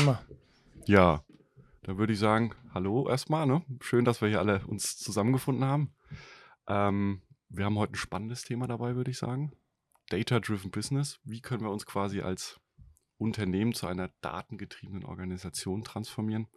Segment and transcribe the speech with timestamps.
[0.00, 0.22] Immer.
[0.86, 1.22] Ja,
[1.82, 3.46] dann würde ich sagen, hallo erstmal.
[3.46, 3.62] Ne?
[3.80, 5.92] Schön, dass wir hier alle uns zusammengefunden haben.
[6.66, 9.52] Ähm, wir haben heute ein spannendes Thema dabei, würde ich sagen.
[10.08, 11.20] Data-Driven Business.
[11.24, 12.58] Wie können wir uns quasi als
[13.18, 16.48] Unternehmen zu einer datengetriebenen Organisation transformieren?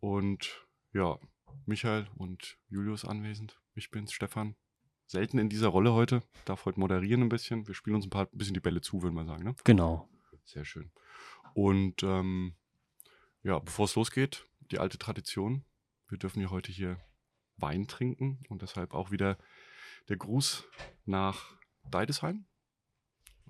[0.00, 1.18] Und ja,
[1.64, 3.58] Michael und Julius anwesend.
[3.74, 4.56] Ich bin's, Stefan.
[5.06, 6.22] Selten in dieser Rolle heute.
[6.44, 7.66] Darf heute moderieren ein bisschen.
[7.66, 9.44] Wir spielen uns ein paar ein bisschen die Bälle zu, würde man sagen.
[9.44, 9.54] Ne?
[9.64, 10.08] Genau.
[10.44, 10.90] Sehr schön.
[11.56, 12.54] Und ähm,
[13.42, 15.64] ja, bevor es losgeht, die alte Tradition.
[16.06, 17.00] Wir dürfen ja heute hier
[17.56, 19.38] Wein trinken und deshalb auch wieder
[20.10, 20.64] der Gruß
[21.06, 21.56] nach
[21.90, 22.44] Deidesheim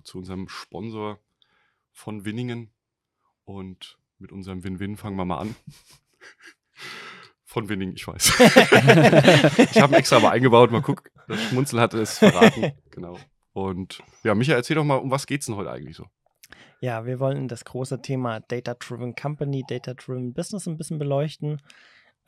[0.05, 1.19] zu unserem Sponsor
[1.91, 2.71] von Winningen.
[3.43, 5.57] Und mit unserem Win-Win fangen wir mal an.
[7.45, 8.39] Von Winning, ich weiß.
[9.75, 11.11] ich habe extra mal eingebaut, mal gucken.
[11.27, 12.73] Das Schmunzel hatte es verraten.
[12.91, 13.19] Genau.
[13.53, 16.09] Und ja, Michael, erzähl doch mal, um was geht es denn heute eigentlich so?
[16.87, 21.61] Ja, wir wollen das große Thema Data-Driven Company, Data-Driven Business ein bisschen beleuchten.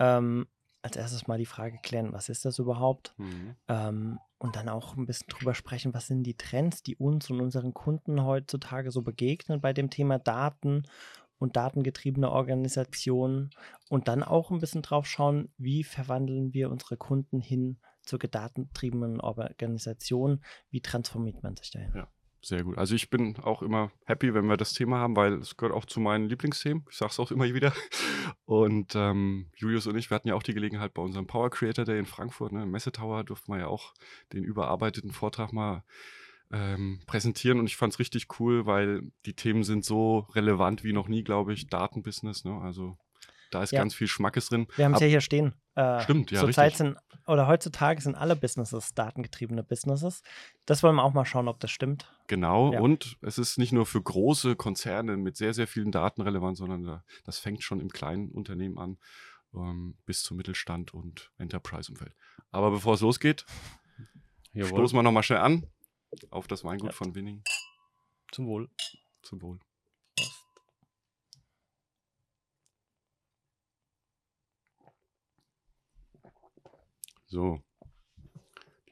[0.00, 0.48] Ähm,
[0.82, 3.14] als erstes mal die Frage klären, was ist das überhaupt?
[3.18, 3.54] Mhm.
[3.68, 7.40] Ähm, und dann auch ein bisschen drüber sprechen, was sind die Trends, die uns und
[7.40, 10.82] unseren Kunden heutzutage so begegnen bei dem Thema Daten
[11.38, 13.50] und datengetriebene Organisationen
[13.88, 19.20] und dann auch ein bisschen drauf schauen, wie verwandeln wir unsere Kunden hin zur datengetriebenen
[19.20, 21.92] Organisation, wie transformiert man sich dahin.
[21.94, 22.08] Ja.
[22.40, 22.78] Sehr gut.
[22.78, 25.84] Also ich bin auch immer happy, wenn wir das Thema haben, weil es gehört auch
[25.84, 26.84] zu meinen Lieblingsthemen.
[26.88, 27.72] Ich sage es auch immer wieder.
[28.44, 31.84] Und ähm, Julius und ich, wir hatten ja auch die Gelegenheit bei unserem Power Creator
[31.84, 33.92] Day in Frankfurt, ne, im Messetower, durften wir ja auch
[34.32, 35.84] den überarbeiteten Vortrag mal
[36.50, 40.92] ähm, präsentieren und ich fand es richtig cool, weil die Themen sind so relevant wie
[40.92, 41.68] noch nie, glaube ich.
[41.68, 42.58] Datenbusiness, ne?
[42.62, 42.96] Also
[43.50, 43.80] da ist ja.
[43.80, 44.66] ganz viel Schmackes drin.
[44.76, 45.54] Wir haben es ja hier stehen.
[45.74, 46.40] Äh, stimmt, ja.
[46.40, 46.96] Zurzeit sind,
[47.26, 50.22] oder heutzutage sind alle Businesses datengetriebene Businesses.
[50.66, 52.12] Das wollen wir auch mal schauen, ob das stimmt.
[52.26, 52.80] Genau, ja.
[52.80, 57.02] und es ist nicht nur für große Konzerne mit sehr, sehr vielen Daten relevant, sondern
[57.24, 58.98] das fängt schon im kleinen Unternehmen an,
[59.54, 62.14] ähm, bis zum Mittelstand und Enterprise-Umfeld.
[62.50, 63.44] Aber bevor es losgeht,
[64.52, 64.70] Jawohl.
[64.70, 65.66] stoßen wir nochmal schnell an
[66.30, 66.96] auf das Weingut ja.
[66.96, 67.42] von Winning.
[68.32, 68.68] Zum Wohl.
[69.22, 69.60] Zum Wohl.
[77.28, 77.62] So.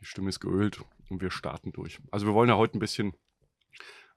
[0.00, 2.00] Die Stimme ist geölt und wir starten durch.
[2.10, 3.14] Also wir wollen ja heute ein bisschen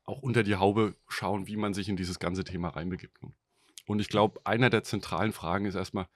[0.03, 3.21] auch unter die Haube schauen, wie man sich in dieses ganze Thema reinbegibt.
[3.23, 3.33] Ne?
[3.85, 6.07] Und ich glaube, einer der zentralen Fragen ist erstmal,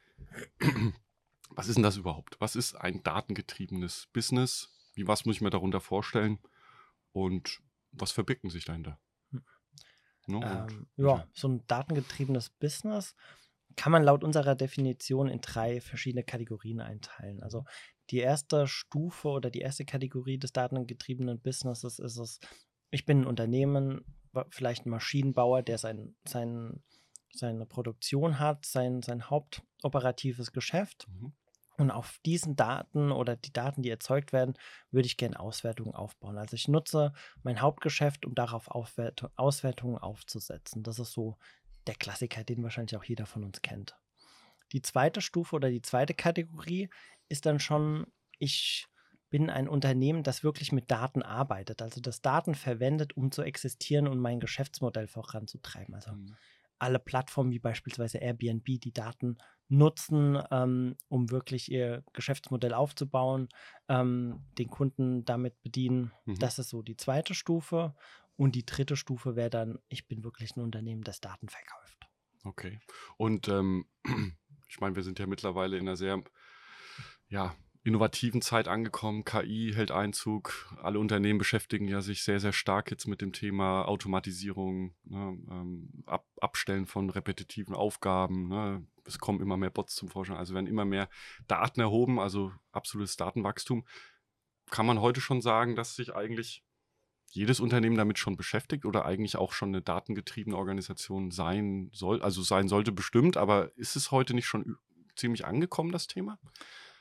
[1.50, 2.40] was ist denn das überhaupt?
[2.40, 4.70] Was ist ein datengetriebenes Business?
[4.96, 6.40] Wie was muss ich mir darunter vorstellen?
[7.14, 9.00] Und was verbirgt sich dahinter?
[10.26, 10.68] No, ne?
[10.70, 13.16] ähm, ja, so ein datengetriebenes Business
[13.76, 17.42] kann man laut unserer Definition in drei verschiedene Kategorien einteilen.
[17.42, 17.66] Also
[18.10, 22.40] die erste Stufe oder die erste Kategorie des datengetriebenen Businesses ist es,
[22.92, 24.06] ich bin ein Unternehmen,
[24.50, 26.84] vielleicht ein Maschinenbauer, der sein, sein,
[27.32, 31.08] seine Produktion hat, sein, sein hauptoperatives Geschäft.
[31.08, 31.34] Mhm.
[31.76, 34.54] Und auf diesen Daten oder die Daten, die erzeugt werden,
[34.92, 36.38] würde ich gerne Auswertungen aufbauen.
[36.38, 40.84] Also ich nutze mein Hauptgeschäft, um darauf Auswertungen aufzusetzen.
[40.84, 41.38] Das ist so
[41.88, 43.96] der Klassiker, den wahrscheinlich auch jeder von uns kennt.
[44.72, 46.90] Die zweite Stufe oder die zweite Kategorie
[47.30, 48.08] ist dann schon,
[48.40, 48.88] ich
[49.30, 54.08] bin ein Unternehmen, das wirklich mit Daten arbeitet, also das Daten verwendet, um zu existieren
[54.08, 55.96] und mein Geschäftsmodell voranzutreiben.
[55.96, 56.36] Also mhm.
[56.78, 59.38] alle Plattformen wie beispielsweise Airbnb, die Daten
[59.70, 63.50] nutzen, ähm, um wirklich ihr Geschäftsmodell aufzubauen,
[63.90, 66.12] ähm, den Kunden damit bedienen.
[66.26, 66.38] Mhm.
[66.38, 67.96] Das ist so die zweite Stufe.
[68.36, 72.08] Und die dritte Stufe wäre dann, ich bin wirklich ein Unternehmen, das Daten verkauft.
[72.44, 72.80] Okay.
[73.18, 73.86] Und ähm,
[74.68, 76.24] ich meine, wir sind ja mittlerweile in einer sehr
[77.28, 79.26] ja, innovativen Zeit angekommen.
[79.26, 80.74] KI hält Einzug.
[80.82, 86.04] Alle Unternehmen beschäftigen ja sich sehr, sehr stark jetzt mit dem Thema Automatisierung, ne, ähm,
[86.06, 88.48] Ab Abstellen von repetitiven Aufgaben.
[88.48, 88.86] Ne.
[89.06, 90.38] Es kommen immer mehr Bots zum Vorschein.
[90.38, 91.10] Also werden immer mehr
[91.48, 93.86] Daten erhoben, also absolutes Datenwachstum.
[94.70, 96.64] Kann man heute schon sagen, dass sich eigentlich
[97.34, 102.22] jedes Unternehmen damit schon beschäftigt oder eigentlich auch schon eine datengetriebene Organisation sein soll?
[102.22, 104.78] Also sein sollte bestimmt, aber ist es heute nicht schon
[105.16, 106.40] ziemlich angekommen, das Thema?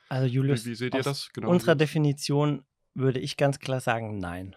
[0.09, 1.31] Also Julius, wie, wie seht ihr das?
[1.33, 1.51] Genau.
[1.51, 2.65] Unserer Definition
[2.95, 4.57] würde ich ganz klar sagen, nein.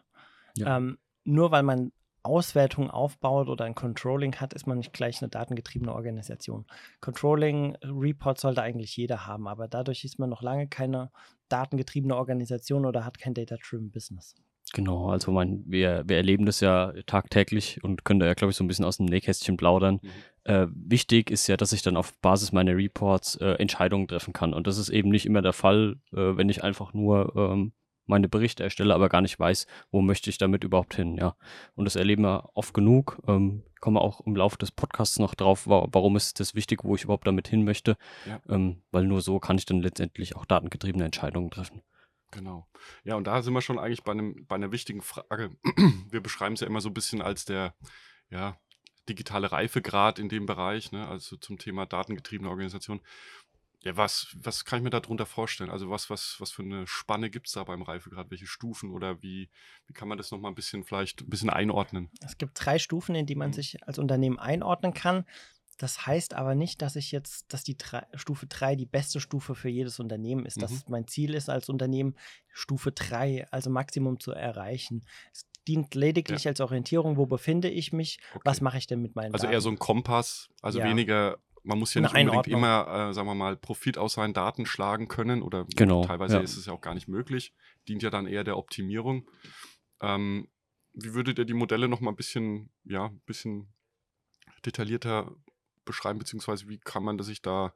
[0.56, 0.77] Ja.
[0.77, 1.92] Ähm, nur weil man
[2.24, 6.66] Auswertung aufbaut oder ein Controlling hat, ist man nicht gleich eine datengetriebene Organisation.
[7.00, 11.12] Controlling Report sollte eigentlich jeder haben, aber dadurch ist man noch lange keine
[11.50, 14.36] datengetriebene Organisation oder hat kein Data-Driven Business.
[14.73, 18.57] Genau, also mein, wir, wir erleben das ja tagtäglich und können da ja, glaube ich,
[18.57, 20.00] so ein bisschen aus dem Nähkästchen plaudern.
[20.01, 20.09] Mhm.
[20.44, 24.53] Äh, wichtig ist ja, dass ich dann auf Basis meiner Reports äh, Entscheidungen treffen kann.
[24.53, 27.73] Und das ist eben nicht immer der Fall, äh, wenn ich einfach nur ähm,
[28.06, 31.35] meine Berichte erstelle, aber gar nicht weiß, wo möchte ich damit überhaupt hin, ja.
[31.75, 33.21] Und das erleben wir oft genug.
[33.27, 36.95] Ähm, komme auch im Laufe des Podcasts noch drauf, wa warum ist das wichtig, wo
[36.95, 37.97] ich überhaupt damit hin möchte.
[38.27, 38.39] Ja.
[38.50, 41.81] Ähm, weil nur so kann ich dann letztendlich auch datengetriebene Entscheidungen treffen.
[42.36, 42.68] Genau.
[43.04, 45.56] Ja, und da sind wir schon eigentlich bei, einem, bei einer wichtigen Frage.
[46.12, 47.74] Wir beschreiben es ja immer so ein bisschen als der,
[48.30, 48.60] ja,
[49.08, 53.02] digitale Reifegrad in dem Bereich, ne, also zum Thema datengetriebene Organisation.
[53.84, 55.70] Ja, was, was kann ich mir darunter vorstellen?
[55.70, 58.32] Also was, was, was für eine Spanne gibt es da beim Reifegrad?
[58.32, 59.48] Welche Stufen oder wie,
[59.86, 62.10] wie kann man das nochmal ein bisschen vielleicht ein bisschen einordnen?
[62.20, 63.54] Es gibt drei Stufen, in die man mhm.
[63.54, 65.26] sich als Unternehmen einordnen kann.
[65.77, 69.56] Das heißt aber nicht, dass ich jetzt, dass die drei, Stufe 3 die beste Stufe
[69.56, 70.57] für jedes Unternehmen ist.
[70.57, 70.62] Mhm.
[70.62, 72.16] Dass mein Ziel ist, als Unternehmen
[72.51, 75.06] Stufe 3, also Maximum zu erreichen.
[75.33, 76.51] Es dient lediglich ja.
[76.51, 78.42] als Orientierung, wo befinde ich mich, okay.
[78.45, 79.54] was mache ich denn mit meinen Also Daten.
[79.54, 80.86] eher so ein Kompass, also ja.
[80.86, 84.66] weniger man muss ja nicht unbedingt immer, äh, sagen wir mal, Profit aus seinen Daten
[84.66, 86.42] schlagen können oder genau, teilweise ja.
[86.42, 87.54] ist es ja auch gar nicht möglich.
[87.88, 89.30] Dient ja dann eher der Optimierung.
[90.00, 90.48] Ähm,
[90.94, 93.74] wie würdet ihr die Modelle noch mal ein bisschen, ja, ein bisschen
[94.66, 95.36] detaillierter
[95.86, 97.74] beschreiben, beziehungsweise wie kann man sich da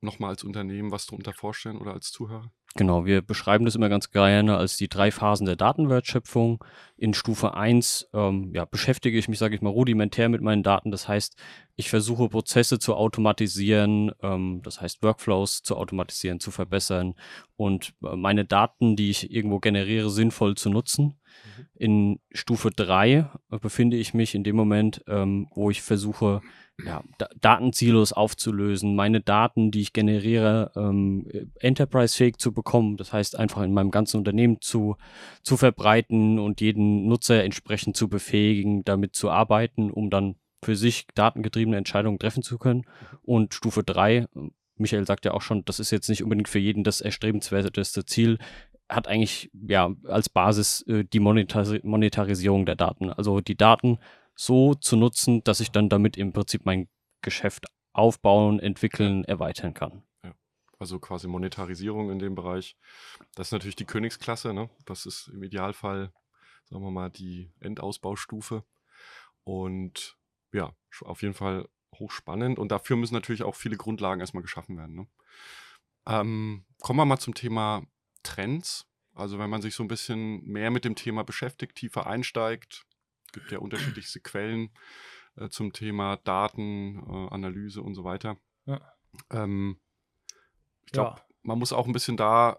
[0.00, 2.50] noch mal als Unternehmen was darunter vorstellen oder als Zuhörer?
[2.76, 6.64] Genau, wir beschreiben das immer ganz gerne als die drei Phasen der Datenwertschöpfung.
[6.96, 10.90] In Stufe 1 ähm, ja, beschäftige ich mich, sage ich mal, rudimentär mit meinen Daten.
[10.90, 11.36] Das heißt,
[11.76, 17.14] ich versuche Prozesse zu automatisieren, ähm, das heißt Workflows zu automatisieren, zu verbessern
[17.54, 21.20] und äh, meine Daten, die ich irgendwo generiere, sinnvoll zu nutzen.
[21.56, 21.66] Mhm.
[21.74, 26.40] In Stufe 3 äh, befinde ich mich in dem Moment, ähm, wo ich versuche,
[26.84, 27.04] ja,
[27.40, 31.26] Datensilos aufzulösen, meine Daten, die ich generiere, ähm,
[31.60, 32.96] enterprise-fähig zu bekommen.
[32.96, 34.96] Das heißt, einfach in meinem ganzen Unternehmen zu,
[35.42, 41.06] zu verbreiten und jeden Nutzer entsprechend zu befähigen, damit zu arbeiten, um dann für sich
[41.14, 42.84] datengetriebene Entscheidungen treffen zu können.
[43.22, 44.26] Und Stufe 3,
[44.76, 48.38] Michael sagt ja auch schon, das ist jetzt nicht unbedingt für jeden das erstrebenswerteste Ziel,
[48.94, 53.10] hat eigentlich ja als Basis äh, die Monetaris Monetarisierung der Daten.
[53.10, 53.98] Also die Daten
[54.34, 56.88] so zu nutzen, dass ich dann damit im Prinzip mein
[57.22, 60.02] Geschäft aufbauen, entwickeln, erweitern kann.
[60.24, 60.34] Ja.
[60.78, 62.76] Also quasi Monetarisierung in dem Bereich.
[63.34, 64.52] Das ist natürlich die Königsklasse.
[64.52, 64.68] Ne?
[64.84, 66.12] Das ist im Idealfall,
[66.64, 68.64] sagen wir mal, die Endausbaustufe.
[69.44, 70.16] Und
[70.52, 71.68] ja, auf jeden Fall
[71.98, 72.58] hochspannend.
[72.58, 74.96] Und dafür müssen natürlich auch viele Grundlagen erstmal geschaffen werden.
[74.96, 75.06] Ne?
[76.06, 77.86] Ähm, kommen wir mal zum Thema
[78.24, 78.86] Trends.
[79.14, 82.84] Also wenn man sich so ein bisschen mehr mit dem Thema beschäftigt, tiefer einsteigt,
[83.32, 84.70] gibt ja unterschiedlichste Quellen
[85.36, 88.36] äh, zum Thema Datenanalyse äh, und so weiter.
[88.66, 88.80] Ja.
[89.30, 89.78] Ähm,
[90.86, 91.24] ich glaube, ja.
[91.42, 92.58] man muss auch ein bisschen da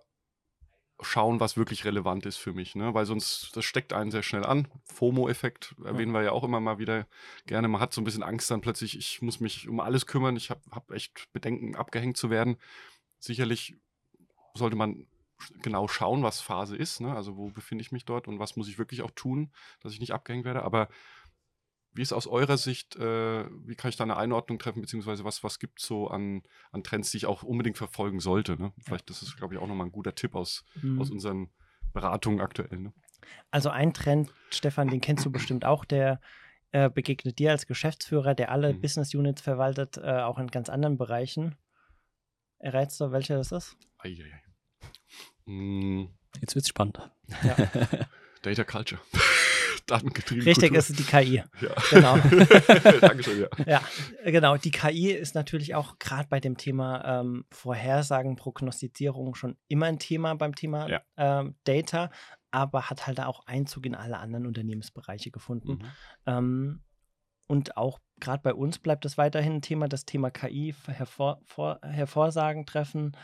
[1.01, 2.93] schauen, was wirklich relevant ist für mich, ne?
[2.93, 4.69] weil sonst, das steckt einen sehr schnell an.
[4.85, 6.19] FOMO-Effekt erwähnen ja.
[6.19, 7.05] wir ja auch immer mal wieder
[7.47, 7.67] gerne.
[7.67, 10.49] Man hat so ein bisschen Angst dann plötzlich, ich muss mich um alles kümmern, ich
[10.49, 12.57] habe hab echt Bedenken, abgehängt zu werden.
[13.19, 13.75] Sicherlich
[14.53, 15.05] sollte man
[15.61, 17.01] genau schauen, was Phase ist.
[17.01, 17.15] Ne?
[17.15, 19.51] Also wo befinde ich mich dort und was muss ich wirklich auch tun,
[19.81, 20.63] dass ich nicht abgehängt werde.
[20.63, 20.89] Aber
[21.93, 25.43] wie ist aus eurer Sicht, äh, wie kann ich da eine Einordnung treffen, beziehungsweise was,
[25.43, 28.61] was gibt es so an, an Trends, die ich auch unbedingt verfolgen sollte?
[28.61, 28.73] Ne?
[28.83, 30.99] Vielleicht das ist, glaube ich, auch nochmal ein guter Tipp aus, mhm.
[30.99, 31.49] aus unseren
[31.93, 32.79] Beratungen aktuell.
[32.79, 32.93] Ne?
[33.49, 36.19] Also ein Trend, Stefan, den kennst du bestimmt auch, der
[36.71, 38.81] äh, begegnet dir als Geschäftsführer, der alle mhm.
[38.81, 41.55] Business Units verwaltet, äh, auch in ganz anderen Bereichen.
[42.59, 43.77] Errätst du, welcher das ist?
[43.99, 44.44] Eieiei.
[45.45, 46.05] Mm.
[46.41, 46.99] Jetzt wird es spannend.
[47.43, 47.55] Ja.
[48.41, 49.01] Data Culture.
[49.87, 50.43] Datengetrieben.
[50.43, 50.77] Richtig, Kultur.
[50.77, 51.35] ist die KI.
[51.35, 51.69] Ja.
[51.91, 52.17] Genau.
[53.01, 53.65] Dankeschön, ja.
[53.67, 53.81] ja.
[54.23, 59.85] Genau, die KI ist natürlich auch gerade bei dem Thema ähm, Vorhersagen, Prognostizierung schon immer
[59.85, 61.01] ein Thema beim Thema ja.
[61.17, 62.09] ähm, Data,
[62.49, 65.73] aber hat halt auch Einzug in alle anderen Unternehmensbereiche gefunden.
[65.73, 65.91] Mhm.
[66.25, 66.83] Ähm,
[67.47, 71.79] und auch gerade bei uns bleibt es weiterhin ein Thema, das Thema KI, hervor, vor,
[71.83, 73.15] Hervorsagen treffen,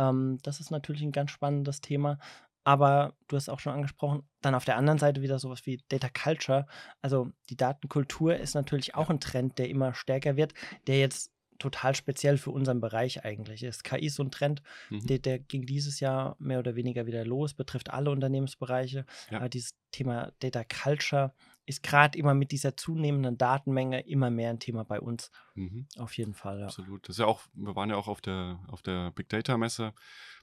[0.00, 2.18] ähm, das ist natürlich ein ganz spannendes Thema.
[2.64, 6.08] Aber du hast auch schon angesprochen, dann auf der anderen Seite wieder sowas wie Data
[6.08, 6.66] Culture.
[7.00, 10.52] Also die Datenkultur ist natürlich auch ein Trend, der immer stärker wird,
[10.86, 13.84] der jetzt total speziell für unseren Bereich eigentlich ist.
[13.84, 15.06] KI ist so ein Trend, mhm.
[15.06, 19.04] der, der, ging dieses Jahr mehr oder weniger wieder los, betrifft alle Unternehmensbereiche.
[19.30, 19.38] Ja.
[19.38, 21.34] Aber dieses Thema Data Culture
[21.70, 25.30] ist gerade immer mit dieser zunehmenden Datenmenge immer mehr ein Thema bei uns.
[25.54, 25.86] Mhm.
[25.98, 26.66] Auf jeden Fall, ja.
[26.66, 27.08] Absolut.
[27.08, 29.94] Das ist ja auch, wir waren ja auch auf der, auf der Big Data Messe.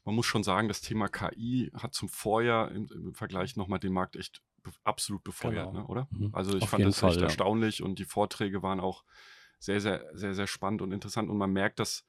[0.06, 3.92] Man muss schon sagen, das Thema KI hat zum Vorjahr im, im Vergleich nochmal den
[3.94, 5.82] Markt echt be absolut befeuert, genau.
[5.82, 6.08] ne, oder?
[6.12, 6.30] Mhm.
[6.34, 7.26] Also ich auf fand das Fall, echt ja.
[7.26, 9.04] erstaunlich und die Vorträge waren auch
[9.60, 12.06] sehr, sehr, sehr, sehr spannend und interessant und man merkt, dass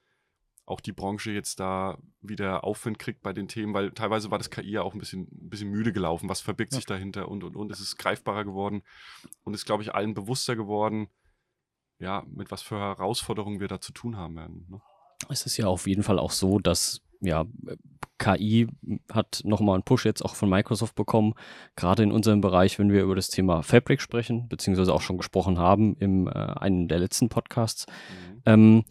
[0.69, 4.51] auch die Branche jetzt da wieder Aufwind kriegt bei den Themen, weil teilweise war das
[4.51, 6.29] KI ja auch ein bisschen, ein bisschen müde gelaufen.
[6.29, 6.77] Was verbirgt ja.
[6.77, 7.73] sich dahinter und und und.
[7.73, 8.83] Es ist greifbarer geworden
[9.45, 11.09] und ist, glaube ich, allen bewusster geworden,
[11.99, 14.67] ja, mit was für Herausforderungen wir da zu tun haben werden.
[14.69, 14.81] Ne?
[15.29, 17.45] Es ist ja auf jeden Fall auch so, dass ja,
[18.19, 18.69] KI
[19.11, 21.35] hat nochmal einen Push jetzt auch von Microsoft bekommen,
[21.77, 25.59] gerade in unserem Bereich, wenn wir über das Thema Fabric sprechen, beziehungsweise auch schon gesprochen
[25.59, 27.87] haben im äh, einem der letzten Podcasts.
[27.87, 28.43] Mhm.
[28.47, 28.85] Ähm,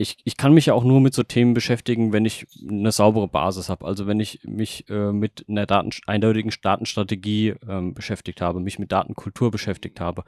[0.00, 3.28] ich, ich kann mich ja auch nur mit so Themen beschäftigen, wenn ich eine saubere
[3.28, 3.84] Basis habe.
[3.84, 8.92] Also wenn ich mich äh, mit einer Daten, eindeutigen Datenstrategie ähm, beschäftigt habe, mich mit
[8.92, 10.24] Datenkultur beschäftigt habe.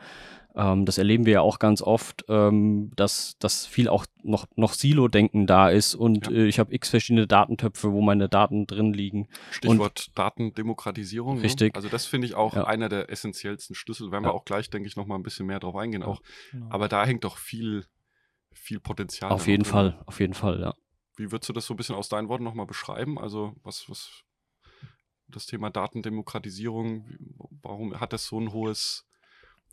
[0.54, 4.74] Ähm, das erleben wir ja auch ganz oft, ähm, dass, dass viel auch noch, noch
[4.74, 6.32] Silo-Denken da ist und ja.
[6.32, 9.26] äh, ich habe x verschiedene Datentöpfe, wo meine Daten drin liegen.
[9.52, 11.36] Stichwort und, Datendemokratisierung.
[11.38, 11.44] Ne?
[11.44, 11.72] Richtig.
[11.72, 11.76] Ne?
[11.76, 12.64] Also das finde ich auch ja.
[12.64, 14.12] einer der essentiellsten Schlüssel.
[14.12, 14.30] Werden ja.
[14.30, 16.02] wir auch gleich, denke ich, noch mal ein bisschen mehr drauf eingehen.
[16.02, 16.20] Auch.
[16.50, 16.66] Genau.
[16.68, 17.86] Aber da hängt doch viel
[18.54, 19.30] viel Potenzial.
[19.30, 20.75] Auf jeden Fall, auf jeden Fall, ja.
[21.16, 23.18] Wie würdest du das so ein bisschen aus deinen Worten nochmal beschreiben?
[23.18, 24.25] Also, was, was
[25.28, 27.06] das Thema Datendemokratisierung,
[27.62, 29.06] warum hat das so ein hohes,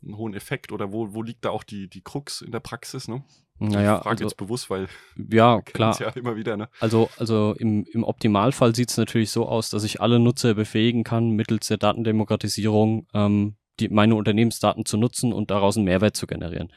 [0.02, 3.08] einen hohen Effekt oder wo, wo liegt da auch die, die Krux in der Praxis,
[3.08, 3.24] ne?
[3.62, 4.88] Naja, ich frage also, jetzt bewusst, weil
[5.30, 6.56] ja klar, ja immer wieder.
[6.56, 6.70] Ne?
[6.80, 11.04] Also, also im, im Optimalfall sieht es natürlich so aus, dass ich alle Nutzer befähigen
[11.04, 16.26] kann, mittels der Datendemokratisierung ähm, die, meine Unternehmensdaten zu nutzen und daraus einen Mehrwert zu
[16.26, 16.72] generieren.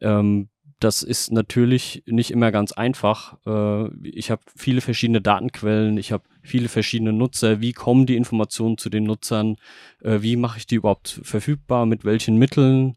[0.00, 3.36] Ähm, das ist natürlich nicht immer ganz einfach.
[3.46, 7.60] Äh, ich habe viele verschiedene Datenquellen, ich habe viele verschiedene Nutzer.
[7.60, 9.56] Wie kommen die Informationen zu den Nutzern?
[10.02, 11.84] Äh, wie mache ich die überhaupt verfügbar?
[11.86, 12.96] Mit welchen Mitteln?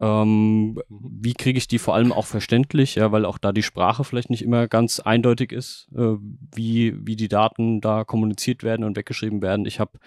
[0.00, 4.02] Ähm, wie kriege ich die vor allem auch verständlich, ja, weil auch da die Sprache
[4.02, 6.16] vielleicht nicht immer ganz eindeutig ist, äh,
[6.54, 9.66] wie, wie die Daten da kommuniziert werden und weggeschrieben werden.
[9.66, 9.98] Ich habe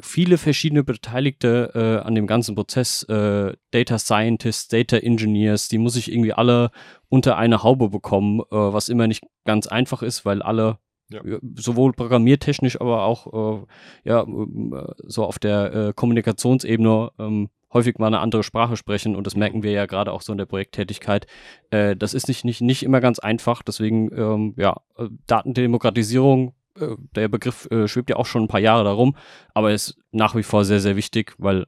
[0.00, 5.96] viele verschiedene Beteiligte äh, an dem ganzen Prozess, äh, Data Scientists, Data Engineers, die muss
[5.96, 6.70] ich irgendwie alle
[7.08, 10.78] unter eine Haube bekommen, äh, was immer nicht ganz einfach ist, weil alle
[11.10, 11.20] ja.
[11.56, 13.66] Sowohl programmiertechnisch, aber auch äh,
[14.04, 19.26] ja, äh, so auf der äh, Kommunikationsebene ähm, häufig mal eine andere Sprache sprechen und
[19.26, 21.26] das merken wir ja gerade auch so in der Projekttätigkeit.
[21.70, 26.96] Äh, das ist nicht, nicht, nicht immer ganz einfach, deswegen ähm, ja, äh, Datendemokratisierung, äh,
[27.14, 29.16] der Begriff äh, schwebt ja auch schon ein paar Jahre darum,
[29.52, 31.66] aber ist nach wie vor sehr, sehr wichtig, weil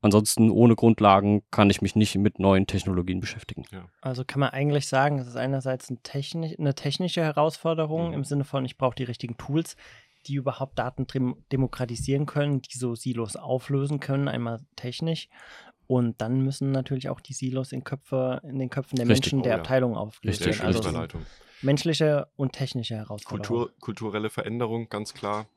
[0.00, 3.64] ansonsten ohne Grundlagen kann ich mich nicht mit neuen Technologien beschäftigen.
[3.72, 3.86] Ja.
[4.00, 8.14] Also kann man eigentlich sagen, es ist einerseits ein technisch, eine technische Herausforderung mhm.
[8.14, 9.76] im Sinne von, ich brauche die richtigen Tools
[10.28, 11.06] die überhaupt Daten
[11.50, 15.28] demokratisieren können, die so Silos auflösen können, einmal technisch.
[15.86, 19.32] Und dann müssen natürlich auch die Silos in, Köpfe, in den Köpfen der Richtig.
[19.32, 19.98] Menschen der oh, Abteilung ja.
[19.98, 20.60] aufgelöst werden.
[20.62, 21.18] Also
[21.62, 23.46] menschliche und technische Herausforderungen.
[23.46, 25.48] Kultur, kulturelle Veränderung, ganz klar.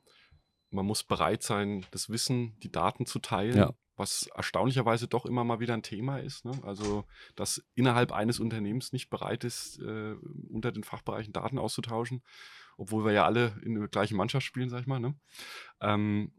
[0.70, 3.58] Man muss bereit sein, das Wissen, die Daten zu teilen.
[3.58, 3.74] Ja.
[3.94, 6.46] Was erstaunlicherweise doch immer mal wieder ein Thema ist.
[6.46, 6.52] Ne?
[6.62, 7.04] Also,
[7.36, 10.14] dass innerhalb eines Unternehmens nicht bereit ist, äh,
[10.48, 12.22] unter den Fachbereichen Daten auszutauschen
[12.76, 15.00] obwohl wir ja alle in der gleichen Mannschaft spielen, sag ich mal.
[15.00, 15.14] Ne?
[15.80, 16.32] Ähm,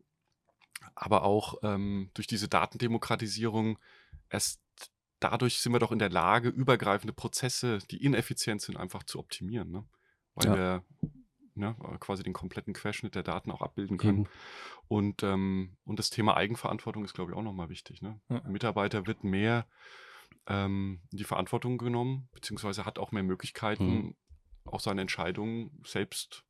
[0.95, 3.79] aber auch ähm, durch diese Datendemokratisierung,
[4.29, 4.61] erst
[5.19, 9.71] dadurch sind wir doch in der Lage, übergreifende Prozesse, die ineffizient sind, einfach zu optimieren.
[9.71, 9.85] Ne?
[10.35, 10.55] Weil ja.
[10.55, 10.83] wir
[11.55, 14.19] ne, quasi den kompletten Querschnitt der Daten auch abbilden können.
[14.19, 14.27] Mhm.
[14.87, 18.01] Und, ähm, und das Thema Eigenverantwortung ist, glaube ich, auch nochmal wichtig.
[18.01, 18.19] Ne?
[18.29, 18.41] Ja.
[18.47, 19.65] Mitarbeiter wird mehr
[20.47, 24.15] ähm, in die Verantwortung genommen, beziehungsweise hat auch mehr Möglichkeiten, mhm
[24.65, 26.43] auch seine Entscheidungen selbst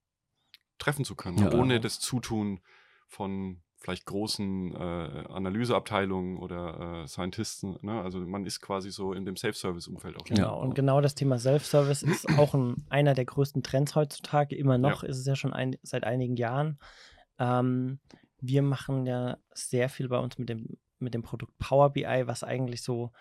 [0.77, 1.79] treffen zu können, ja, ohne ja.
[1.79, 2.62] das Zutun
[3.08, 7.77] von vielleicht großen äh, Analyseabteilungen oder äh, Scientisten.
[7.82, 8.01] Ne?
[8.01, 10.24] Also man ist quasi so in dem Self-Service-Umfeld auch.
[10.24, 14.55] Genau, und genau das Thema Self-Service ist auch ein, einer der größten Trends heutzutage.
[14.55, 15.10] Immer noch ja.
[15.10, 16.79] ist es ja schon ein, seit einigen Jahren.
[17.39, 18.00] Ähm,
[18.39, 22.43] wir machen ja sehr viel bei uns mit dem, mit dem Produkt Power BI, was
[22.43, 23.12] eigentlich so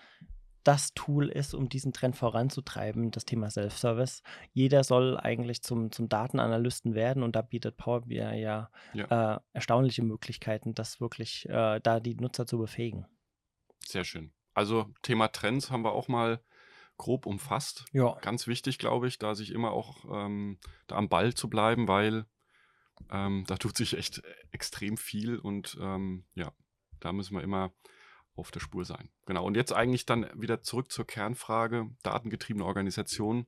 [0.65, 4.23] das Tool ist, um diesen Trend voranzutreiben, das Thema Self-Service.
[4.53, 9.37] Jeder soll eigentlich zum, zum Datenanalysten werden und da bietet Power BI ja, ja.
[9.37, 13.07] Äh, erstaunliche Möglichkeiten, das wirklich äh, da die Nutzer zu befähigen.
[13.85, 14.33] Sehr schön.
[14.55, 16.41] Also Thema Trends haben wir auch mal
[16.97, 17.85] grob umfasst.
[17.93, 18.17] Ja.
[18.21, 22.27] Ganz wichtig, glaube ich, da sich immer auch ähm, da am Ball zu bleiben, weil
[23.11, 26.53] ähm, da tut sich echt extrem viel und ähm, ja,
[27.01, 27.73] da müssen wir immer
[28.35, 29.11] auf der Spur sein.
[29.27, 29.45] Genau.
[29.45, 33.47] Und jetzt eigentlich dann wieder zurück zur Kernfrage, datengetriebene Organisation.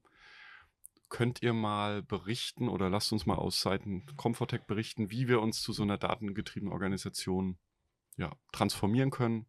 [1.09, 5.63] Könnt ihr mal berichten oder lasst uns mal aus Seiten Comfortech berichten, wie wir uns
[5.63, 7.59] zu so einer datengetriebenen Organisation
[8.17, 9.47] ja, transformieren können,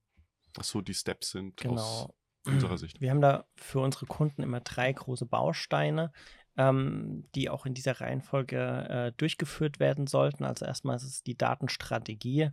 [0.53, 1.75] was so die Steps sind genau.
[1.75, 2.07] aus
[2.45, 3.01] unserer Sicht.
[3.01, 6.11] Wir haben da für unsere Kunden immer drei große Bausteine
[6.57, 10.43] ähm, die auch in dieser Reihenfolge äh, durchgeführt werden sollten.
[10.45, 12.51] Also erstmal ist es die Datenstrategie.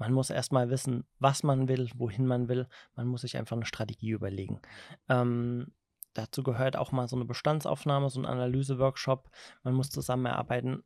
[0.00, 2.66] Man muss erstmal wissen, was man will, wohin man will.
[2.96, 4.58] Man muss sich einfach eine Strategie überlegen.
[5.10, 5.74] Ähm,
[6.14, 9.28] dazu gehört auch mal so eine Bestandsaufnahme, so ein Analyse-Workshop.
[9.62, 10.82] Man muss zusammen erarbeiten,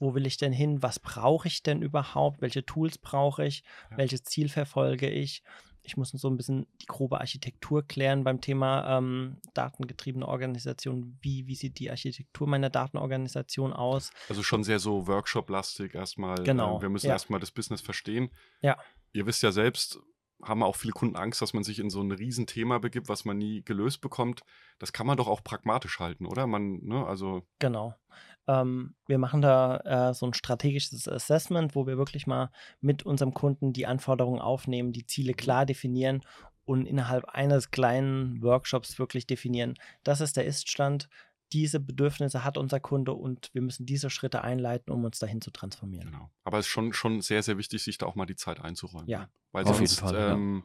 [0.00, 0.82] wo will ich denn hin?
[0.82, 2.40] Was brauche ich denn überhaupt?
[2.40, 3.62] Welche Tools brauche ich?
[3.92, 3.98] Ja.
[3.98, 5.44] Welches Ziel verfolge ich?
[5.86, 11.16] Ich muss so ein bisschen die grobe Architektur klären beim Thema ähm, datengetriebene Organisation.
[11.20, 14.10] Wie, wie sieht die Architektur meiner Datenorganisation aus?
[14.28, 16.42] Also schon sehr so Workshop-lastig erstmal.
[16.42, 16.78] Genau.
[16.78, 17.12] Äh, wir müssen ja.
[17.12, 18.30] erstmal das Business verstehen.
[18.62, 18.76] Ja.
[19.12, 20.00] Ihr wisst ja selbst,
[20.42, 23.38] haben auch viele Kunden Angst, dass man sich in so ein Riesenthema begibt, was man
[23.38, 24.42] nie gelöst bekommt.
[24.78, 26.46] Das kann man doch auch pragmatisch halten, oder?
[26.46, 27.42] Man, ne, also.
[27.58, 27.94] Genau.
[28.46, 32.50] Ähm, wir machen da äh, so ein strategisches Assessment, wo wir wirklich mal
[32.80, 36.22] mit unserem Kunden die Anforderungen aufnehmen, die Ziele klar definieren
[36.64, 39.74] und innerhalb eines kleinen Workshops wirklich definieren,
[40.04, 41.08] das ist der Iststand,
[41.52, 45.50] diese Bedürfnisse hat unser Kunde und wir müssen diese Schritte einleiten, um uns dahin zu
[45.50, 46.10] transformieren.
[46.10, 46.30] Genau.
[46.44, 49.08] Aber es ist schon, schon sehr, sehr wichtig, sich da auch mal die Zeit einzuräumen.
[49.08, 49.28] Ja.
[49.52, 50.64] Weil Auf sonst jeden Fall, ähm,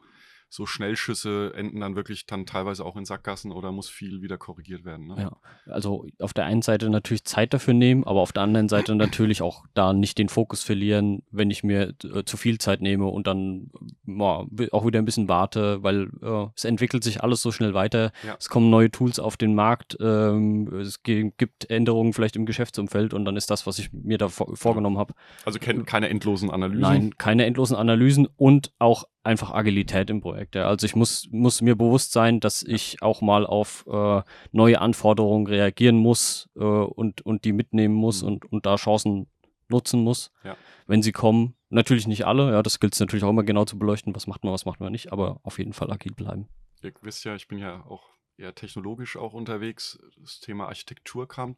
[0.52, 4.84] so Schnellschüsse enden dann wirklich dann teilweise auch in Sackgassen oder muss viel wieder korrigiert
[4.84, 5.06] werden.
[5.06, 5.14] Ne?
[5.18, 8.94] Ja, also auf der einen Seite natürlich Zeit dafür nehmen, aber auf der anderen Seite
[8.94, 13.06] natürlich auch da nicht den Fokus verlieren, wenn ich mir äh, zu viel Zeit nehme
[13.06, 13.70] und dann
[14.06, 18.12] ja, auch wieder ein bisschen warte, weil äh, es entwickelt sich alles so schnell weiter.
[18.22, 18.36] Ja.
[18.38, 23.24] Es kommen neue Tools auf den Markt, ähm, es gibt Änderungen vielleicht im Geschäftsumfeld und
[23.24, 25.14] dann ist das, was ich mir da vor vorgenommen habe,
[25.46, 26.82] Also kein, keine endlosen Analysen.
[26.82, 30.54] Nein, keine endlosen Analysen und auch einfach Agilität im Projekt.
[30.54, 30.66] Ja.
[30.66, 35.46] Also ich muss, muss mir bewusst sein, dass ich auch mal auf äh, neue Anforderungen
[35.46, 38.28] reagieren muss äh, und, und die mitnehmen muss Mhm.
[38.28, 39.28] und, und da Chancen
[39.68, 40.56] nutzen muss, Ja.
[40.86, 41.54] wenn sie kommen.
[41.70, 44.44] Natürlich nicht alle, ja, das gilt es natürlich auch immer genau zu beleuchten, was macht
[44.44, 46.48] man, was macht man nicht, aber auf jeden Fall agil bleiben.
[46.82, 48.02] Ihr wisst ja, ich bin ja auch
[48.36, 49.98] eher technologisch auch unterwegs.
[50.20, 51.56] Das Thema Architektur kam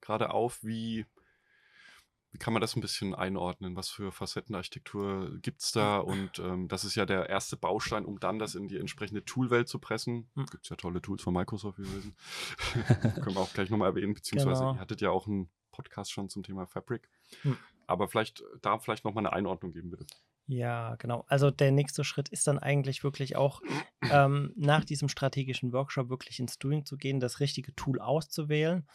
[0.00, 0.62] gerade auf.
[0.62, 1.06] Wie, wie
[2.38, 3.76] kann man das ein bisschen einordnen?
[3.76, 5.98] Was für Facetten der Architektur gibt es da?
[5.98, 9.68] Und ähm, das ist ja der erste Baustein, um dann das in die entsprechende Toolwelt
[9.68, 10.30] zu pressen.
[10.34, 10.46] Hm.
[10.46, 12.16] Gibt es ja tolle Tools von Microsoft, wie wir wissen.
[13.22, 14.74] Können wir auch gleich nochmal erwähnen, beziehungsweise Genau.
[14.74, 17.08] ihr hattet ja auch einen Podcast schon zum Thema Fabric.
[17.42, 17.56] Hm.
[17.86, 20.06] Aber vielleicht da vielleicht nochmal eine Einordnung geben, bitte.
[20.48, 21.24] Ja, genau.
[21.26, 23.62] Also der nächste Schritt ist dann eigentlich wirklich auch
[24.10, 28.86] ähm, nach diesem strategischen Workshop wirklich ins Doing zu gehen, das richtige Tool auszuwählen.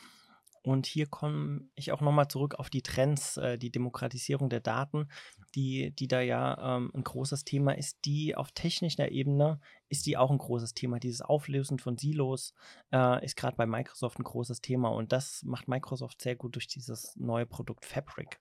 [0.63, 5.07] Und hier komme ich auch nochmal zurück auf die Trends, äh, die Demokratisierung der Daten,
[5.55, 8.05] die, die da ja ähm, ein großes Thema ist.
[8.05, 11.00] Die auf technischer Ebene ist die auch ein großes Thema.
[11.00, 12.53] Dieses Auflösen von Silos
[12.91, 16.67] äh, ist gerade bei Microsoft ein großes Thema und das macht Microsoft sehr gut durch
[16.67, 18.39] dieses neue Produkt Fabric.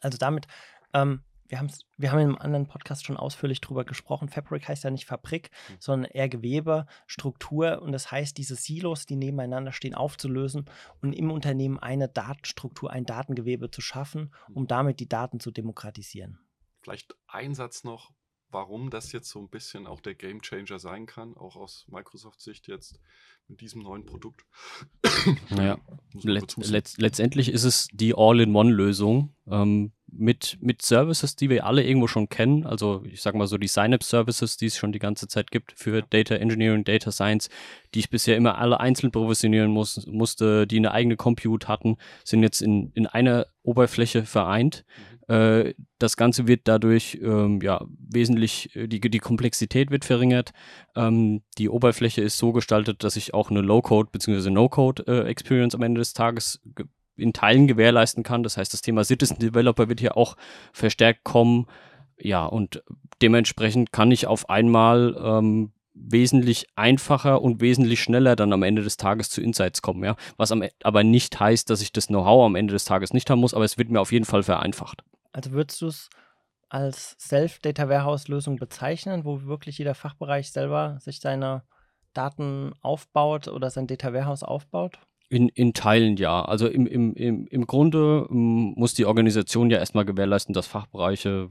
[0.00, 0.46] Also damit
[0.94, 4.28] ähm, wir, haben's, wir haben in einem anderen Podcast schon ausführlich drüber gesprochen.
[4.28, 5.76] Fabric heißt ja nicht Fabrik, Mhm.
[5.80, 7.82] sondern eher Gewebe, Struktur.
[7.82, 10.66] Und das heißt, diese Silos, die nebeneinander stehen, aufzulösen
[11.02, 16.38] und im Unternehmen eine Datenstruktur, ein Datengewebe zu schaffen, um damit die Daten zu demokratisieren.
[16.82, 18.12] Vielleicht ein Satz noch,
[18.50, 22.68] warum das jetzt so ein bisschen auch der Game Changer sein kann, auch aus Microsoft-Sicht
[22.68, 23.00] jetzt
[23.50, 24.44] mit diesem neuen Produkt.
[25.50, 25.78] Naja,
[26.22, 32.06] Let letzt letztendlich ist es die All-in-One-Lösung ähm, mit, mit Services, die wir alle irgendwo
[32.06, 32.66] schon kennen.
[32.66, 36.02] Also ich sage mal so die Synapse-Services, die es schon die ganze Zeit gibt für
[36.02, 37.48] Data Engineering, Data Science,
[37.94, 42.42] die ich bisher immer alle einzeln provisionieren muss, musste, die eine eigene Compute hatten, sind
[42.42, 44.84] jetzt in, in einer Oberfläche vereint.
[45.30, 50.50] Äh, das Ganze wird dadurch ähm, ja, wesentlich, äh, die, die Komplexität wird verringert.
[50.96, 54.50] Ähm, die Oberfläche ist so gestaltet, dass ich auch eine Low-Code bzw.
[54.50, 58.42] No-Code-Experience am Ende des Tages ge- in Teilen gewährleisten kann.
[58.42, 60.36] Das heißt, das Thema Citizen Developer wird hier auch
[60.72, 61.66] verstärkt kommen.
[62.18, 62.82] Ja, und
[63.22, 68.96] dementsprechend kann ich auf einmal ähm, wesentlich einfacher und wesentlich schneller dann am Ende des
[68.96, 70.02] Tages zu Insights kommen.
[70.02, 70.16] Ja?
[70.36, 73.30] Was am, E- aber nicht heißt, dass ich das Know-how am Ende des Tages nicht
[73.30, 75.04] haben muss, aber es wird mir auf jeden Fall vereinfacht.
[75.32, 76.10] Also würdest du es
[76.68, 81.64] als Self-Data Warehouse-Lösung bezeichnen, wo wirklich jeder Fachbereich selber sich seine
[82.14, 84.98] Daten aufbaut oder sein Data Warehouse aufbaut?
[85.28, 86.44] In, in Teilen ja.
[86.44, 91.50] Also im, im, im, im Grunde ähm, muss die Organisation ja erstmal gewährleisten, dass Fachbereiche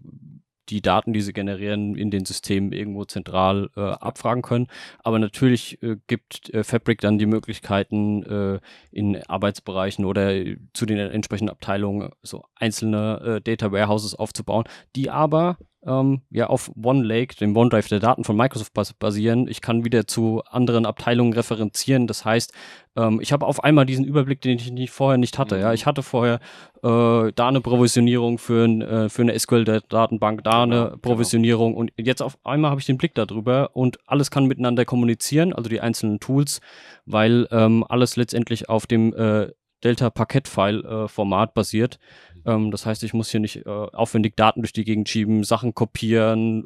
[0.69, 4.67] die Daten, die sie generieren, in den Systemen irgendwo zentral äh, abfragen können.
[4.99, 8.59] Aber natürlich äh, gibt äh, Fabric dann die Möglichkeiten, äh,
[8.91, 15.09] in Arbeitsbereichen oder äh, zu den entsprechenden Abteilungen so einzelne äh, Data Warehouses aufzubauen, die
[15.09, 19.47] aber ähm, ja auf OneLake, dem OneDrive der Daten von Microsoft bas basieren.
[19.47, 22.07] Ich kann wieder zu anderen Abteilungen referenzieren.
[22.07, 22.53] Das heißt,
[22.95, 25.55] ähm, ich habe auf einmal diesen Überblick, den ich nicht, vorher nicht hatte.
[25.55, 25.61] Mhm.
[25.61, 26.39] Ja, ich hatte vorher
[26.83, 30.97] äh, da eine Provisionierung für, ein, äh, für eine SQL-Datenbank, da Genau, eine genau.
[30.97, 35.53] Provisionierung und jetzt auf einmal habe ich den Blick darüber und alles kann miteinander kommunizieren,
[35.53, 36.59] also die einzelnen Tools,
[37.05, 39.51] weil ähm, alles letztendlich auf dem äh,
[39.83, 41.99] Delta-Paket-File-Format basiert.
[42.45, 45.73] Ähm, das heißt, ich muss hier nicht äh, aufwendig Daten durch die Gegend schieben, Sachen
[45.73, 46.63] kopieren,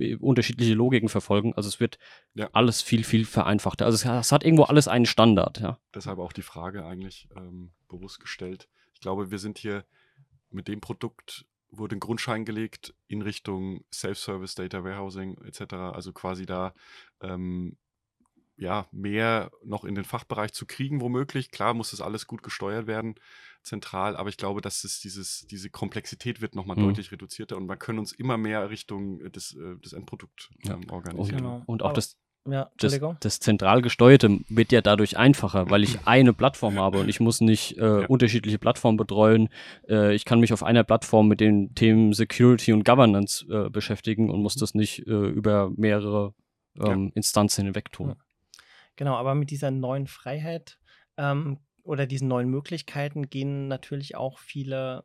[0.00, 1.54] äh, unterschiedliche Logiken verfolgen.
[1.54, 1.98] Also es wird
[2.34, 2.48] Ja.
[2.52, 3.84] alles viel, viel vereinfachter.
[3.86, 5.78] Also es, es hat irgendwo alles einen Standard, ja.
[5.94, 8.68] Deshalb auch die Frage eigentlich ähm, bewusst gestellt.
[8.94, 9.84] Ich glaube, wir sind hier
[10.50, 15.74] mit dem Produkt wurde ein Grundschein gelegt in Richtung Self-Service, Data Warehousing etc.
[15.74, 16.72] Also quasi da
[17.20, 17.76] ähm,
[18.58, 21.50] ja, mehr noch in den Fachbereich zu kriegen, womöglich.
[21.50, 23.14] Klar muss das alles gut gesteuert werden,
[23.62, 26.84] zentral, aber ich glaube, dass es dieses, diese Komplexität wird nochmal mhm.
[26.84, 30.92] deutlich reduzierter und man können uns immer mehr Richtung des, äh, des Endprodukt ähm, ja.
[30.92, 31.44] organisieren.
[31.44, 31.62] Und, genau.
[31.66, 36.32] und auch das, ja, das, das, zentral gesteuerte wird ja dadurch einfacher, weil ich eine
[36.32, 38.06] Plattform habe und ich muss nicht äh, ja.
[38.06, 39.50] unterschiedliche Plattformen betreuen.
[39.88, 44.30] Äh, ich kann mich auf einer Plattform mit den Themen Security und Governance äh, beschäftigen
[44.30, 44.60] und muss mhm.
[44.60, 46.34] das nicht äh, über mehrere
[46.80, 47.12] ähm, ja.
[47.14, 48.16] Instanzen hinweg tun.
[48.98, 50.80] Genau, aber mit dieser neuen Freiheit
[51.16, 55.04] ähm, oder diesen neuen Möglichkeiten gehen natürlich auch viele,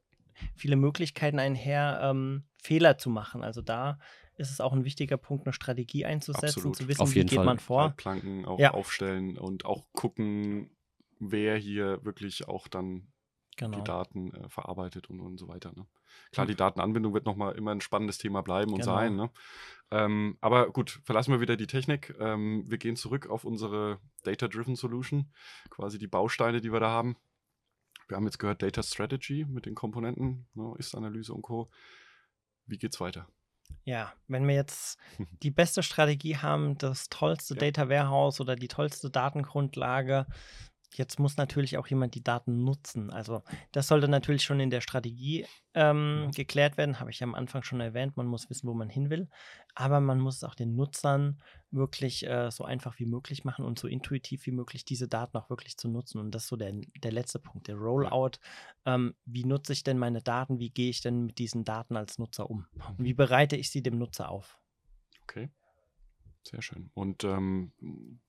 [0.56, 3.43] viele Möglichkeiten einher, ähm, Fehler zu machen.
[3.43, 3.99] Also da
[4.36, 6.75] ist es auch ein wichtiger Punkt, eine Strategie einzusetzen, Absolut.
[6.75, 7.45] zu wissen, wie geht Fall.
[7.45, 7.93] man vor.
[7.95, 8.71] Planken auch ja.
[8.71, 10.71] aufstellen und auch gucken,
[11.19, 13.12] wer hier wirklich auch dann
[13.57, 13.77] genau.
[13.77, 15.71] die Daten äh, verarbeitet und, und so weiter.
[15.75, 15.85] Ne?
[16.31, 18.95] Klar, die Datenanbindung wird nochmal immer ein spannendes Thema bleiben und genau.
[18.95, 19.15] sein.
[19.15, 19.29] Ne?
[19.91, 22.15] Ähm, aber gut, verlassen wir wieder die Technik.
[22.19, 25.31] Ähm, wir gehen zurück auf unsere Data-Driven Solution,
[25.69, 27.15] quasi die Bausteine, die wir da haben.
[28.07, 31.69] Wir haben jetzt gehört Data Strategy mit den Komponenten, ne, Ist-Analyse und Co.
[32.65, 33.27] Wie geht's weiter?
[33.85, 34.97] Ja, wenn wir jetzt
[35.43, 37.59] die beste Strategie haben, das tollste ja.
[37.59, 40.25] Data Warehouse oder die tollste Datengrundlage,
[40.95, 43.10] Jetzt muss natürlich auch jemand die Daten nutzen.
[43.10, 46.32] Also das sollte natürlich schon in der Strategie ähm, mhm.
[46.32, 48.15] geklärt werden, habe ich am Anfang schon erwähnt.
[48.15, 49.29] Man muss wissen, wo man hin will,
[49.75, 53.79] aber man muss es auch den Nutzern wirklich äh, so einfach wie möglich machen und
[53.79, 56.19] so intuitiv wie möglich diese Daten auch wirklich zu nutzen.
[56.19, 58.38] Und das ist so der, der letzte Punkt, der Rollout.
[58.86, 60.60] Ähm, wie nutze ich denn meine Daten?
[60.60, 62.67] Wie gehe ich denn mit diesen Daten als Nutzer um?
[62.97, 64.60] Und wie bereite ich sie dem Nutzer auf?
[65.23, 65.49] Okay.
[66.43, 66.91] Sehr schön.
[66.93, 67.71] Und ähm,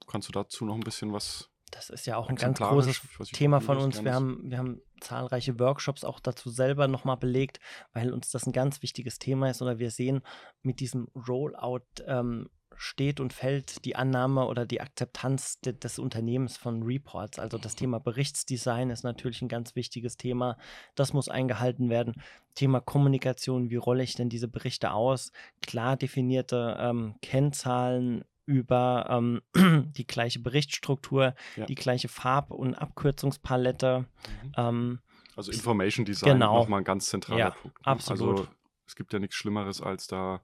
[0.06, 3.60] kannst du dazu noch ein bisschen was das ist ja auch ein ganz großes Thema
[3.60, 4.04] von uns.
[4.04, 7.58] Wir haben, wir haben zahlreiche Workshops auch dazu selber nochmal belegt,
[7.92, 9.60] weil uns das ein ganz wichtiges Thema ist.
[9.60, 10.22] Oder wir sehen,
[10.62, 16.56] mit diesem Rollout ähm, steht und fällt die Annahme oder die Akzeptanz de, des Unternehmens
[16.56, 17.38] von Reports.
[17.38, 20.56] Also das Thema Berichtsdesign ist natürlich ein ganz wichtiges Thema.
[20.94, 22.14] Das muss eingehalten werden.
[22.54, 25.32] Thema Kommunikation, wie rolle ich denn diese Berichte aus?
[25.60, 29.42] Klar definierte ähm, Kennzahlen, über ähm,
[29.96, 31.66] die gleiche Berichtsstruktur, ja.
[31.66, 34.00] die gleiche Farb- und Abkürzungspalette.
[34.42, 34.52] Mhm.
[34.56, 34.98] Ähm,
[35.36, 36.58] also Information Design genau.
[36.58, 37.78] nochmal ein ganz zentraler ja, Punkt.
[37.78, 37.86] Ne?
[37.86, 38.40] Absolut.
[38.40, 38.48] Also
[38.86, 40.40] es gibt ja nichts Schlimmeres, als da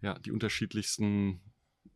[0.00, 1.40] ja, die unterschiedlichsten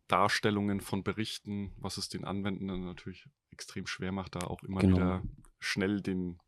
[0.07, 4.95] Darstellungen von Berichten, was es den Anwendenden natürlich extrem schwer macht, da auch immer genau.
[4.95, 5.23] wieder
[5.59, 6.39] schnell den,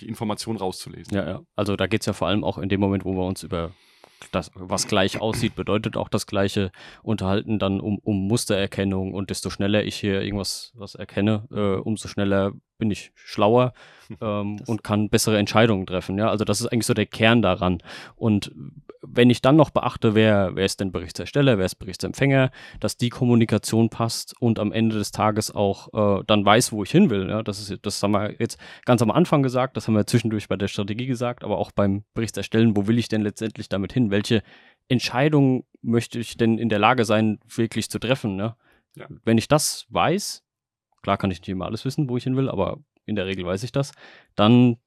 [0.00, 1.14] die Information rauszulesen.
[1.14, 1.42] Ja, ja.
[1.54, 3.72] Also da geht es ja vor allem auch in dem Moment, wo wir uns über
[4.32, 6.70] das, was gleich aussieht, bedeutet auch das gleiche.
[7.02, 12.08] Unterhalten dann um, um Mustererkennung und desto schneller ich hier irgendwas was erkenne, äh, umso
[12.08, 13.72] schneller bin ich schlauer
[14.20, 16.18] ähm, und kann bessere Entscheidungen treffen.
[16.18, 17.78] Ja, also das ist eigentlich so der Kern daran.
[18.16, 18.52] Und
[19.08, 23.08] wenn ich dann noch beachte, wer, wer ist denn Berichtsersteller, wer ist Berichtsempfänger, dass die
[23.08, 27.28] Kommunikation passt und am Ende des Tages auch äh, dann weiß, wo ich hin will.
[27.28, 30.48] Ja, das ist, das haben wir jetzt ganz am Anfang gesagt, das haben wir zwischendurch
[30.48, 34.10] bei der Strategie gesagt, aber auch beim Berichtserstellen, wo will ich denn letztendlich damit hin?
[34.10, 34.42] Welche
[34.88, 38.36] Entscheidungen möchte ich denn in der Lage sein, wirklich zu treffen?
[38.36, 38.56] Ne?
[38.96, 39.06] Ja.
[39.24, 40.42] Wenn ich das weiß,
[41.06, 43.46] klar kann ich nicht immer alles wissen, wo ich hin will, aber in der Regel
[43.46, 43.92] weiß ich das,
[44.34, 44.78] dann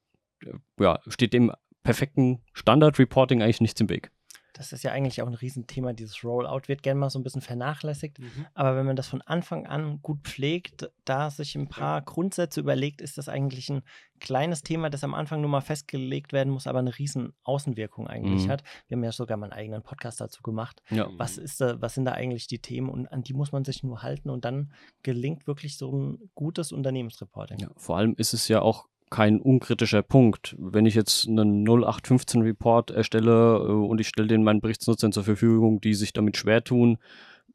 [0.43, 4.11] äh, ja, steht dem perfekten Standard-Reporting eigentlich nichts im Weg.
[4.59, 5.93] Das ist ja eigentlich auch ein Riesenthema.
[5.93, 8.19] Dieses Rollout wird gerne mal so ein bisschen vernachlässigt.
[8.19, 8.45] Mhm.
[8.53, 12.99] Aber wenn man das von Anfang an gut pflegt, da sich ein paar Grundsätze überlegt,
[12.99, 13.83] ist das eigentlich ein
[14.19, 18.47] kleines Thema, das am Anfang nur mal festgelegt werden muss, aber eine riesen Außenwirkung eigentlich
[18.47, 18.51] mhm.
[18.51, 18.63] hat.
[18.89, 20.83] Wir haben ja sogar mal einen eigenen Podcast dazu gemacht.
[20.89, 21.07] Ja.
[21.15, 23.81] Was, ist da, was sind da eigentlich die Themen und an die muss man sich
[23.81, 27.59] nur halten und dann gelingt wirklich so ein gutes Unternehmensreporting.
[27.59, 30.55] Ja, vor allem ist es ja auch kein unkritischer Punkt.
[30.57, 35.23] Wenn ich jetzt einen 0815 Report erstelle äh, und ich stelle den meinen Berichtsnutzern zur
[35.23, 36.97] Verfügung, die sich damit schwer tun,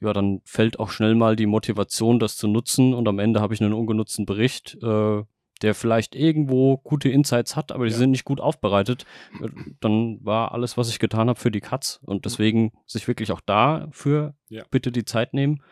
[0.01, 3.55] ja, dann fällt auch schnell mal die Motivation, das zu nutzen und am Ende habe
[3.55, 5.23] ich einen ungenutzten Bericht, äh,
[5.63, 7.99] der vielleicht irgendwo gute Insights hat, aber die ja.
[7.99, 9.07] sind nicht gut aufbereitet.
[9.43, 9.49] Äh,
[9.81, 13.41] dann war alles, was ich getan habe, für die Katz und deswegen sich wirklich auch
[13.41, 14.65] dafür ja.
[14.71, 15.63] bitte die Zeit nehmen,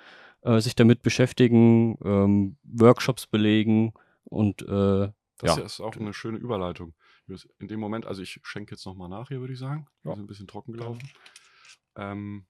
[0.42, 3.92] äh, sich damit beschäftigen, ähm, Workshops belegen
[4.24, 5.08] und äh,
[5.42, 5.64] das ja.
[5.64, 6.94] ist auch eine schöne Überleitung.
[7.58, 9.88] In dem Moment, also ich schenke jetzt nochmal nach hier, würde ich sagen.
[10.02, 10.16] Wir ja.
[10.16, 11.10] sind ein bisschen trocken gelaufen.
[11.96, 12.46] Ähm,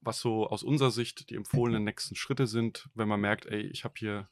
[0.00, 3.84] was so aus unserer Sicht die empfohlenen nächsten Schritte sind, wenn man merkt, ey, ich
[3.84, 4.28] habe hier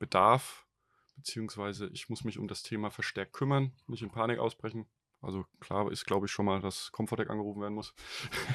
[0.00, 0.66] Bedarf,
[1.14, 4.86] beziehungsweise ich muss mich um das Thema verstärkt kümmern, nicht in Panik ausbrechen.
[5.20, 7.94] Also klar ist, glaube ich, schon mal, dass Comfortec angerufen werden muss.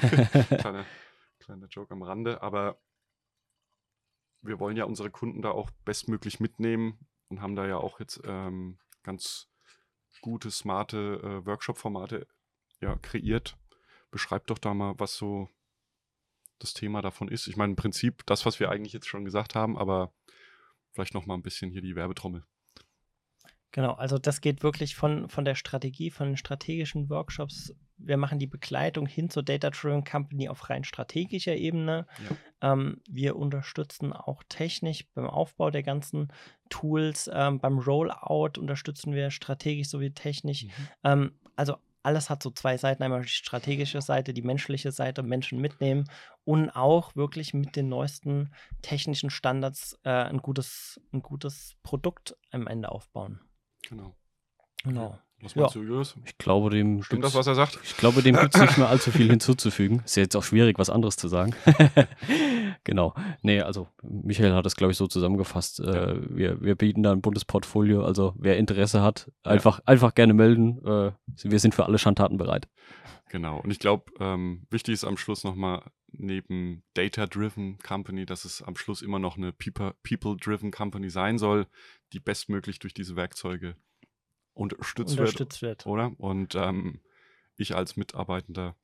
[0.58, 0.84] kleiner,
[1.38, 2.78] kleiner Joke am Rande, aber
[4.42, 8.20] wir wollen ja unsere Kunden da auch bestmöglich mitnehmen und haben da ja auch jetzt
[8.24, 9.48] ähm, ganz
[10.20, 12.26] gute, smarte äh, Workshop-Formate
[12.80, 13.56] ja, kreiert,
[14.10, 15.48] beschreib doch da mal, was so
[16.58, 17.46] das Thema davon ist.
[17.46, 20.12] Ich meine, im Prinzip das, was wir eigentlich jetzt schon gesagt haben, aber
[20.92, 22.44] vielleicht noch mal ein bisschen hier die Werbetrommel.
[23.72, 27.74] Genau, also das geht wirklich von, von der Strategie, von den strategischen Workshops.
[27.98, 32.06] Wir machen die Begleitung hin zur Data-Driven Company auf rein strategischer Ebene.
[32.60, 32.72] Ja.
[32.72, 36.32] Ähm, wir unterstützen auch technisch beim Aufbau der ganzen
[36.70, 37.28] Tools.
[37.32, 40.64] Ähm, beim Rollout unterstützen wir strategisch sowie technisch.
[40.64, 40.70] Mhm.
[41.04, 43.02] Ähm, also alles hat so zwei Seiten.
[43.02, 46.04] Einmal die strategische Seite, die menschliche Seite, Menschen mitnehmen
[46.44, 52.66] und auch wirklich mit den neuesten technischen Standards äh, ein, gutes, ein gutes Produkt am
[52.66, 53.40] Ende aufbauen.
[53.88, 54.14] Genau.
[54.84, 55.18] Genau.
[55.40, 55.80] Was meinst ja.
[55.80, 56.16] du, Julius?
[56.24, 57.02] Ich glaube, dem.
[57.04, 57.78] Stimmt das, was er sagt?
[57.84, 60.02] Ich glaube, dem gibt es nicht mehr allzu viel hinzuzufügen.
[60.04, 61.54] Ist ja jetzt auch schwierig, was anderes zu sagen.
[62.84, 63.14] genau.
[63.42, 65.78] Nee, also Michael hat das, glaube ich, so zusammengefasst.
[65.78, 66.16] Äh, ja.
[66.28, 68.04] wir, wir bieten da ein buntes Portfolio.
[68.04, 69.84] Also wer Interesse hat, einfach, ja.
[69.86, 70.84] einfach gerne melden.
[70.84, 71.12] Äh,
[71.44, 72.66] wir sind für alle Schandtaten bereit.
[73.28, 73.60] Genau.
[73.60, 78.76] Und ich glaube, ähm, wichtig ist am Schluss nochmal neben Data-Driven Company, dass es am
[78.76, 81.66] Schluss immer noch eine People-Driven Company sein soll,
[82.12, 83.76] die bestmöglich durch diese Werkzeuge
[84.54, 86.12] unterstützt, unterstützt wird, wird, Oder?
[86.18, 87.00] Und ähm,
[87.56, 88.76] ich als Mitarbeitender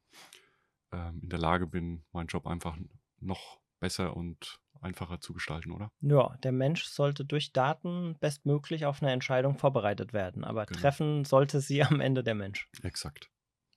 [0.93, 2.77] ähm, in der Lage bin, meinen Job einfach
[3.21, 5.91] noch besser und einfacher zu gestalten, oder?
[6.01, 10.81] Ja, der Mensch sollte durch Daten bestmöglich auf eine Entscheidung vorbereitet werden, aber genau.
[10.81, 12.69] treffen sollte sie am Ende der Mensch.
[12.83, 13.31] Exakt.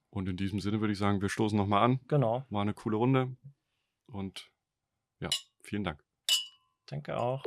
[0.09, 1.99] Und in diesem Sinne würde ich sagen, wir stoßen nochmal an.
[2.07, 2.45] Genau.
[2.49, 3.35] War eine coole Runde
[4.07, 4.49] und
[5.19, 5.29] ja,
[5.61, 6.03] vielen Dank.
[6.85, 7.43] Danke auch.